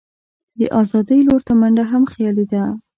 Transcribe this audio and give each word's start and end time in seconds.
د 0.59 0.61
آزادۍ 0.81 1.19
لور 1.27 1.41
ته 1.47 1.53
منډه 1.59 1.83
هم 1.91 2.03
خیالي 2.13 2.45
ده. 2.51 2.63